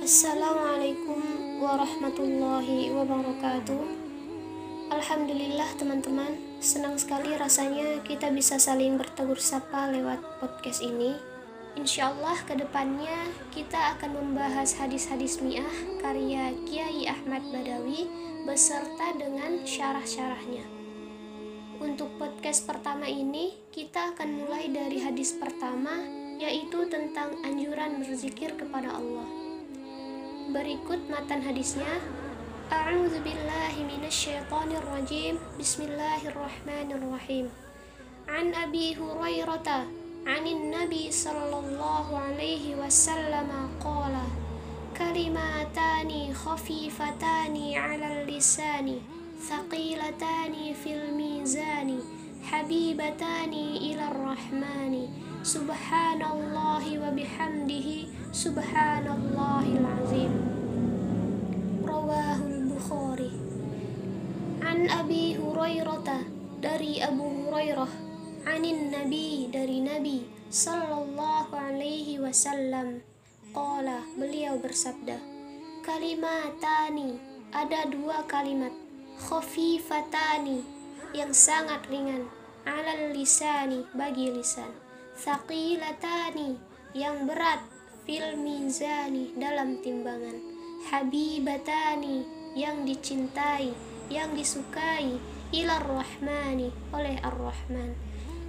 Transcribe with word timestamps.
Assalamualaikum 0.00 1.20
warahmatullahi 1.60 2.88
wabarakatuh. 2.88 3.84
Alhamdulillah 4.96 5.76
teman-teman, 5.76 6.40
senang 6.56 6.96
sekali 6.96 7.36
rasanya 7.36 8.00
kita 8.00 8.32
bisa 8.32 8.56
saling 8.56 8.96
bertegur 8.96 9.36
sapa 9.36 9.92
lewat 9.92 10.24
podcast 10.40 10.80
ini. 10.80 11.20
Insya 11.76 12.16
Allah 12.16 12.32
ke 12.48 12.56
depannya 12.56 13.28
kita 13.52 13.76
akan 13.92 14.16
membahas 14.16 14.72
hadis-hadis 14.80 15.44
mi'ah 15.44 16.00
karya 16.00 16.56
Kiai 16.64 17.04
Ahmad 17.04 17.44
Badawi 17.52 18.08
beserta 18.48 19.12
dengan 19.20 19.68
syarah-syarahnya. 19.68 20.64
Untuk 21.76 22.08
podcast 22.16 22.64
pertama 22.64 23.04
ini, 23.04 23.52
kita 23.68 24.16
akan 24.16 24.48
mulai 24.48 24.72
dari 24.72 24.96
hadis 25.04 25.36
pertama, 25.36 25.92
yaitu 26.40 26.88
tentang 26.88 27.36
anjuran 27.44 28.00
berzikir 28.00 28.56
kepada 28.56 28.96
Allah. 28.96 29.39
Berikut 30.51 31.05
matan 31.11 31.41
hadisnya. 31.41 31.99
A'udzu 32.71 33.21
billahi 33.21 33.85
minasyaitonir 33.85 34.83
rajim. 34.83 35.37
Bismillahirrahmanirrahim. 35.59 37.51
An 38.25 38.53
Abi 38.57 38.97
Hurairah 38.97 40.05
عن 40.25 40.47
النبي 40.47 41.11
صلى 41.11 41.59
الله 41.59 42.17
عليه 42.17 42.75
وسلم 42.75 43.49
قال 43.83 44.15
كلماتان 44.97 46.33
خفيفتان 46.33 47.73
على 47.75 48.07
اللسان 48.23 48.99
ثقيلتان 49.49 50.73
في 50.83 50.93
الميزان 50.93 51.99
حبيبتان 52.43 53.53
إلى 53.53 54.03
الرحمن 54.11 54.93
subhanallahi 55.40 57.00
wa 57.00 57.08
bihamdihi 57.16 58.12
subhanallahil 58.28 59.86
azim 59.88 60.32
rawahul 61.80 62.76
bukhari. 62.76 63.32
An 64.60 64.84
abi 64.92 65.40
hurairah 65.40 66.28
dari 66.60 67.00
Abu 67.00 67.24
Hurairah. 67.48 67.88
Anin 68.44 68.92
nabi 68.92 69.48
dari 69.48 69.80
nabi 69.80 70.28
sallallahu 70.52 71.56
alaihi 71.56 72.20
wasallam. 72.20 73.00
Qala 73.56 74.04
beliau 74.20 74.60
bersabda 74.60 75.16
kalimatani 75.80 77.16
ada 77.56 77.88
dua 77.88 78.28
kalimat. 78.28 78.76
Khafifatani 79.24 80.60
yang 81.16 81.32
sangat 81.32 81.88
ringan. 81.88 82.28
Alal 82.68 83.16
lisani 83.16 83.88
bagi 83.96 84.28
lisan 84.28 84.89
thaqilatani 85.20 86.56
yang 86.96 87.28
berat 87.28 87.60
fil 88.08 88.40
mizani 88.40 89.36
dalam 89.36 89.76
timbangan. 89.84 90.40
Habibatani 90.88 92.24
yang 92.56 92.88
dicintai 92.88 93.76
yang 94.08 94.32
disukai 94.32 95.20
ilar 95.52 95.84
rahmani 95.84 96.72
oleh 96.96 97.20
ar-rahman. 97.20 97.92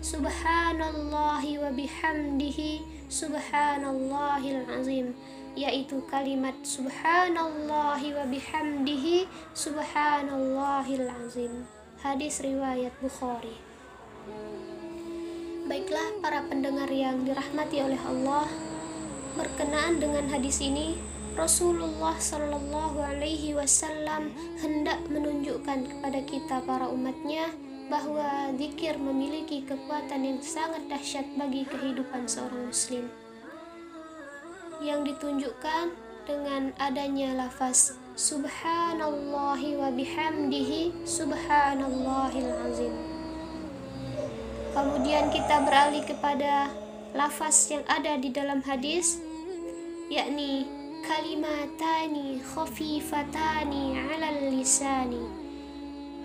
Subhanallahi 0.00 1.60
wa 1.60 1.68
bihamdihi 1.74 3.04
subhanallahil 3.10 4.64
azim. 4.70 5.12
Yaitu 5.58 6.00
kalimat 6.06 6.54
subhanallahi 6.62 8.14
wa 8.14 8.24
bihamdihi 8.30 9.26
subhanallahil 9.52 11.10
azim. 11.26 11.66
Hadis 12.00 12.40
riwayat 12.40 12.94
Bukhari 13.02 13.58
Baiklah 15.70 16.18
para 16.18 16.42
pendengar 16.50 16.90
yang 16.90 17.22
dirahmati 17.22 17.78
oleh 17.78 18.02
Allah 18.02 18.50
berkenaan 19.38 20.02
dengan 20.02 20.26
hadis 20.26 20.58
ini 20.58 20.98
Rasulullah 21.38 22.18
Shallallahu 22.18 22.98
Alaihi 22.98 23.54
Wasallam 23.54 24.34
hendak 24.58 24.98
menunjukkan 25.06 25.86
kepada 25.86 26.20
kita 26.26 26.56
para 26.66 26.90
umatnya 26.90 27.54
bahwa 27.86 28.50
zikir 28.58 28.98
memiliki 28.98 29.62
kekuatan 29.62 30.26
yang 30.26 30.42
sangat 30.42 30.90
dahsyat 30.90 31.30
bagi 31.38 31.62
kehidupan 31.62 32.26
seorang 32.26 32.66
muslim. 32.66 33.06
Yang 34.82 35.14
ditunjukkan 35.14 35.94
dengan 36.26 36.74
adanya 36.82 37.46
lafaz 37.46 37.94
subhanallahi 38.18 39.78
wa 39.78 39.94
bihamdihi 39.94 41.06
subhanallahil 41.06 42.52
azim 42.66 42.99
kemudian 44.72 45.28
kita 45.30 45.62
beralih 45.66 46.02
kepada 46.06 46.70
lafaz 47.14 47.70
yang 47.70 47.84
ada 47.90 48.14
di 48.18 48.30
dalam 48.30 48.62
hadis 48.62 49.18
yakni 50.10 50.66
kalimatani 51.06 52.38
khafifatani 52.42 53.98
alal 54.10 54.40
lisani 54.50 55.40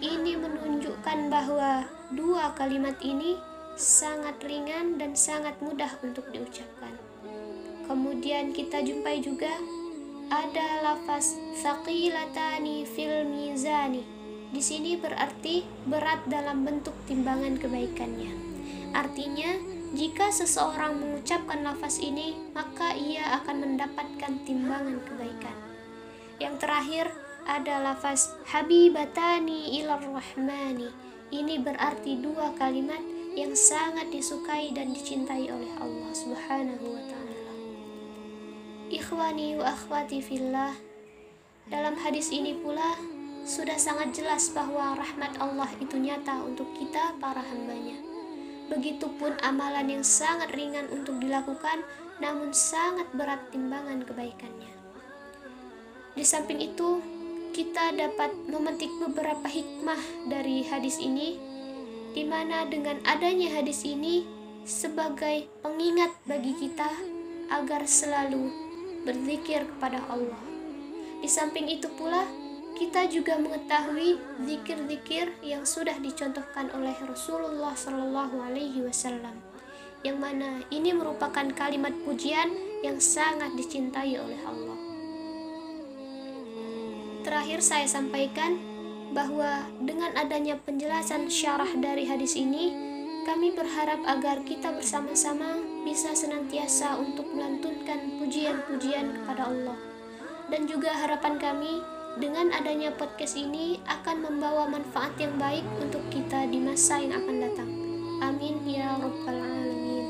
ini 0.04 0.36
menunjukkan 0.36 1.32
bahwa 1.32 1.88
dua 2.14 2.54
kalimat 2.54 3.00
ini 3.02 3.40
sangat 3.76 4.40
ringan 4.44 4.96
dan 4.96 5.16
sangat 5.16 5.56
mudah 5.60 5.92
untuk 6.04 6.28
diucapkan. 6.32 6.96
Kemudian 7.86 8.56
kita 8.56 8.82
jumpai 8.82 9.22
juga 9.22 9.52
ada 10.32 10.82
lafaz 10.82 11.38
saqilatani 11.60 12.88
fil 12.88 13.28
mizani. 13.30 14.15
Di 14.56 14.64
sini 14.64 14.96
berarti 14.96 15.68
berat 15.84 16.32
dalam 16.32 16.64
bentuk 16.64 16.96
timbangan 17.12 17.60
kebaikannya. 17.60 18.32
Artinya, 18.96 19.52
jika 19.92 20.32
seseorang 20.32 20.96
mengucapkan 20.96 21.60
lafaz 21.60 22.00
ini, 22.00 22.40
maka 22.56 22.96
ia 22.96 23.36
akan 23.44 23.68
mendapatkan 23.68 24.48
timbangan 24.48 25.04
kebaikan. 25.04 25.58
Yang 26.40 26.56
terakhir, 26.64 27.06
ada 27.44 27.84
lafaz 27.84 28.32
habibatani 28.48 29.76
ilar 29.84 30.00
rahmani. 30.00 30.88
Ini 31.36 31.60
berarti 31.60 32.24
dua 32.24 32.56
kalimat 32.56 33.04
yang 33.36 33.52
sangat 33.60 34.08
disukai 34.08 34.72
dan 34.72 34.96
dicintai 34.96 35.52
oleh 35.52 35.76
Allah 35.84 36.12
Subhanahu 36.16 36.96
wa 36.96 37.04
taala. 37.12 37.54
Ikhwani 38.88 39.60
wa 39.60 39.68
akhwati 39.68 40.24
fillah. 40.24 40.80
Dalam 41.68 42.00
hadis 42.00 42.32
ini 42.32 42.56
pula 42.56 43.15
sudah 43.46 43.78
sangat 43.78 44.18
jelas 44.18 44.50
bahwa 44.50 44.98
rahmat 44.98 45.38
Allah 45.38 45.70
itu 45.78 46.02
nyata 46.02 46.42
untuk 46.42 46.66
kita 46.74 47.14
para 47.22 47.46
hambanya. 47.46 48.02
Begitupun 48.74 49.38
amalan 49.46 49.86
yang 49.86 50.04
sangat 50.04 50.50
ringan 50.58 50.90
untuk 50.90 51.22
dilakukan 51.22 51.86
namun 52.18 52.50
sangat 52.58 53.06
berat 53.14 53.54
timbangan 53.54 54.02
kebaikannya. 54.02 54.72
Di 56.18 56.26
samping 56.26 56.58
itu, 56.64 57.04
kita 57.54 57.94
dapat 57.94 58.34
memetik 58.50 58.90
beberapa 59.04 59.46
hikmah 59.46 60.00
dari 60.32 60.66
hadis 60.66 60.98
ini, 60.98 61.38
di 62.18 62.24
mana 62.26 62.66
dengan 62.66 62.98
adanya 63.04 63.52
hadis 63.62 63.84
ini 63.86 64.26
sebagai 64.66 65.46
pengingat 65.62 66.16
bagi 66.26 66.56
kita 66.58 66.90
agar 67.52 67.86
selalu 67.86 68.50
berzikir 69.06 69.68
kepada 69.76 70.02
Allah. 70.10 70.40
Di 71.20 71.28
samping 71.28 71.68
itu 71.68 71.92
pula, 71.94 72.26
kita 72.75 73.08
juga 73.08 73.40
mengetahui 73.40 74.19
zikir-zikir 74.44 75.31
yang 75.40 75.63
sudah 75.63 75.96
dicontohkan 76.03 76.68
oleh 76.75 76.94
Rasulullah 77.08 77.72
Shallallahu 77.72 78.36
Alaihi 78.44 78.84
Wasallam, 78.84 79.40
yang 80.03 80.19
mana 80.19 80.59
ini 80.69 80.91
merupakan 80.91 81.47
kalimat 81.56 81.96
pujian 82.03 82.52
yang 82.84 83.00
sangat 83.00 83.56
dicintai 83.56 84.19
oleh 84.19 84.38
Allah. 84.44 84.78
Terakhir 87.24 87.64
saya 87.64 87.88
sampaikan 87.90 88.59
bahwa 89.16 89.66
dengan 89.80 90.12
adanya 90.19 90.59
penjelasan 90.59 91.31
syarah 91.31 91.72
dari 91.80 92.06
hadis 92.06 92.35
ini, 92.35 92.75
kami 93.25 93.56
berharap 93.56 94.03
agar 94.06 94.44
kita 94.46 94.69
bersama-sama 94.75 95.58
bisa 95.81 96.14
senantiasa 96.14 97.00
untuk 97.00 97.25
melantunkan 97.34 98.22
pujian-pujian 98.22 99.16
kepada 99.18 99.50
Allah. 99.50 99.80
Dan 100.46 100.70
juga 100.70 100.94
harapan 100.94 101.41
kami 101.41 101.82
dengan 102.16 102.52
adanya 102.56 102.91
podcast 102.96 103.35
ini 103.35 103.79
akan 103.88 104.23
membawa 104.23 104.67
manfaat 104.72 105.16
yang 105.20 105.35
baik 105.35 105.64
untuk 105.84 106.02
kita 106.12 106.47
di 106.47 106.59
masa 106.64 107.00
yang 107.00 107.16
akan 107.20 107.35
datang. 107.44 107.70
Amin 108.23 108.64
ya 108.64 108.96
rabbal 108.96 109.35
alamin. 109.35 110.06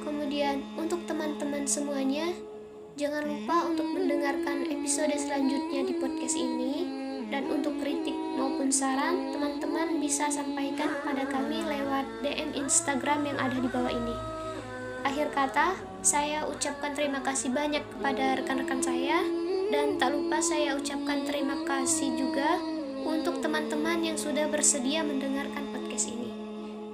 Kemudian 0.00 0.64
untuk 0.80 1.04
teman-teman 1.04 1.68
semuanya, 1.68 2.32
Jangan 2.92 3.24
lupa 3.24 3.72
untuk 3.72 3.88
mendengarkan 3.88 4.68
episode 4.68 5.16
selanjutnya 5.16 5.80
di 5.80 5.96
podcast 5.96 6.36
ini 6.36 6.84
dan 7.32 7.48
untuk 7.48 7.80
kritik 7.80 8.12
maupun 8.36 8.68
saran 8.68 9.32
teman-teman 9.32 9.96
bisa 9.96 10.28
sampaikan 10.28 10.92
pada 11.00 11.24
kami 11.24 11.64
lewat 11.64 12.04
DM 12.20 12.52
Instagram 12.52 13.24
yang 13.24 13.38
ada 13.40 13.56
di 13.56 13.64
bawah 13.72 13.88
ini. 13.88 14.12
Akhir 15.08 15.32
kata, 15.32 15.72
saya 16.04 16.44
ucapkan 16.44 16.92
terima 16.92 17.24
kasih 17.24 17.48
banyak 17.48 17.80
kepada 17.96 18.44
rekan-rekan 18.44 18.84
saya 18.84 19.24
dan 19.72 19.96
tak 19.96 20.12
lupa 20.12 20.44
saya 20.44 20.76
ucapkan 20.76 21.24
terima 21.24 21.56
kasih 21.64 22.12
juga 22.12 22.60
untuk 23.08 23.40
teman-teman 23.40 24.04
yang 24.04 24.20
sudah 24.20 24.44
bersedia 24.52 25.00
mendengarkan 25.00 25.64
podcast 25.72 26.12
ini. 26.12 26.28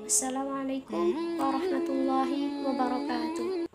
Assalamualaikum 0.07 1.37
warahmatullahi 1.43 2.63
wabarakatuh. 2.63 3.67